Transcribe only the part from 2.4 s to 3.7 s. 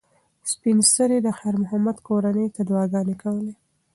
ته دعاګانې کولې.